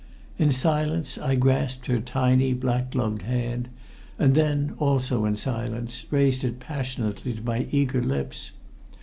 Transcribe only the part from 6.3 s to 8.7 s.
it passionately to my eager lips.